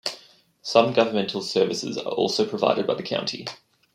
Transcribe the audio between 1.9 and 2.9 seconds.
are also provided